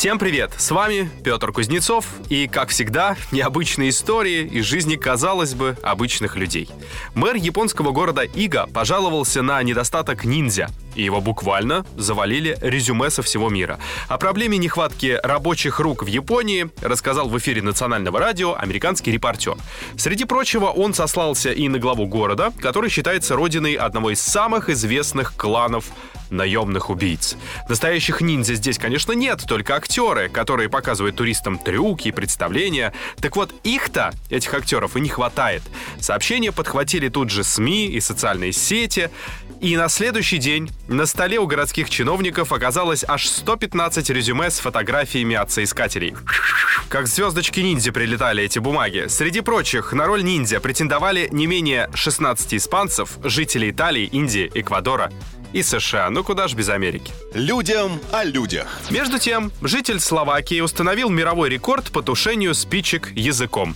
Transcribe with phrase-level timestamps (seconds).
[0.00, 0.52] Всем привет!
[0.56, 6.70] С вами Петр Кузнецов и, как всегда, необычные истории из жизни, казалось бы, обычных людей.
[7.14, 13.50] Мэр японского города Ига пожаловался на недостаток ниндзя, и его буквально завалили резюме со всего
[13.50, 13.78] мира.
[14.08, 19.56] О проблеме нехватки рабочих рук в Японии рассказал в эфире национального радио американский репортер.
[19.98, 25.34] Среди прочего, он сослался и на главу города, который считается родиной одного из самых известных
[25.36, 25.84] кланов
[26.30, 27.36] наемных убийц.
[27.68, 32.92] Настоящих ниндзя здесь, конечно, нет, только актеры, которые показывают туристам трюки и представления.
[33.20, 35.62] Так вот, их-то, этих актеров, и не хватает.
[35.98, 39.10] Сообщения подхватили тут же СМИ и социальные сети.
[39.60, 45.34] И на следующий день на столе у городских чиновников оказалось аж 115 резюме с фотографиями
[45.34, 46.14] отцеискателей.
[46.88, 49.06] Как звездочки ниндзя прилетали эти бумаги.
[49.08, 55.10] Среди прочих, на роль ниндзя претендовали не менее 16 испанцев, жителей Италии, Индии, Эквадора
[55.52, 56.10] и США.
[56.10, 57.12] Ну куда ж без Америки.
[57.34, 58.80] Людям о людях.
[58.90, 63.74] Между тем, житель Словакии установил мировой рекорд по тушению спичек языком.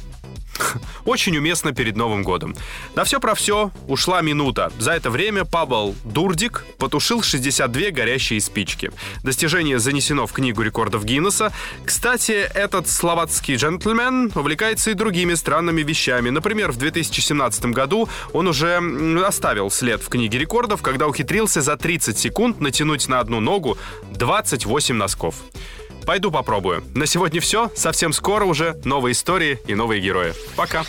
[1.04, 2.54] Очень уместно перед Новым годом.
[2.94, 4.72] На все про все ушла минута.
[4.78, 8.90] За это время Павел Дурдик потушил 62 горящие спички.
[9.22, 11.52] Достижение занесено в Книгу рекордов Гиннесса.
[11.84, 16.30] Кстати, этот словацкий джентльмен увлекается и другими странными вещами.
[16.30, 18.80] Например, в 2017 году он уже
[19.24, 23.78] оставил след в Книге рекордов, когда ухитрился за 30 секунд натянуть на одну ногу
[24.12, 25.34] 28 носков.
[26.06, 26.84] Пойду попробую.
[26.94, 27.70] На сегодня все.
[27.74, 30.34] Совсем скоро уже новые истории и новые герои.
[30.56, 30.84] Пока.